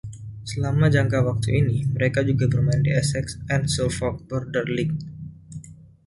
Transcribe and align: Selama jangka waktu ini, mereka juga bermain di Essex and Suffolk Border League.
Selama 0.51 0.85
jangka 0.95 1.19
waktu 1.27 1.49
ini, 1.61 1.77
mereka 1.95 2.19
juga 2.29 2.43
bermain 2.51 2.81
di 2.85 2.89
Essex 3.01 3.25
and 3.53 3.63
Suffolk 3.75 4.17
Border 4.29 4.65
League. 4.75 4.97